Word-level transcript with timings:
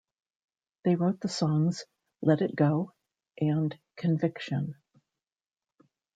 They 0.83 0.95
wrote 0.95 1.19
the 1.19 1.27
songs 1.29 1.85
"Let 2.23 2.41
it 2.41 2.55
Go" 2.55 2.91
and 3.39 3.77
"Conviction. 3.97 4.77